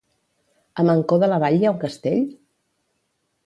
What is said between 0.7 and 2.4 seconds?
A Mancor de la Vall hi ha un castell?